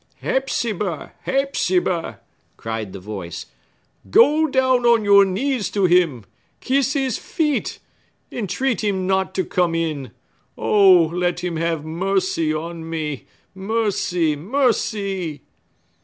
"Hepzibah, 0.23 1.11
Hepzibah!" 1.27 2.21
cried 2.57 2.91
the 2.91 2.99
voice; 2.99 3.45
"go 4.09 4.47
down 4.47 4.83
on 4.83 5.05
your 5.05 5.23
knees 5.25 5.69
to 5.69 5.85
him! 5.85 6.25
Kiss 6.59 6.93
his 6.93 7.19
feet! 7.19 7.77
Entreat 8.31 8.83
him 8.83 9.05
not 9.05 9.35
to 9.35 9.45
come 9.45 9.75
in! 9.75 10.09
Oh, 10.57 11.03
let 11.03 11.41
him 11.43 11.57
have 11.57 11.85
mercy 11.85 12.51
on 12.51 12.89
me! 12.89 13.27
Mercy! 13.53 14.35
mercy!" 14.35 15.43